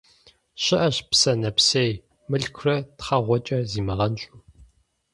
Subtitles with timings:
[0.63, 1.91] Щыӏэщ псэ нэпсей,
[2.29, 4.37] мылъкурэ тхъэгъуэкӏэ зимыгъэнщӏу.